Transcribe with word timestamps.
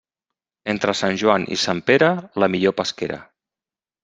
Entre 0.71 0.95
Sant 1.01 1.19
Joan 1.23 1.45
i 1.57 1.57
Sant 1.65 1.83
Pere, 1.91 2.09
la 2.45 2.51
millor 2.55 2.75
pesquera. 2.81 3.21